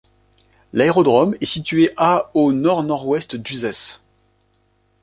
[0.73, 3.99] L'aérodrome est situé à au Nord-Nord-Ouest d'Uzès.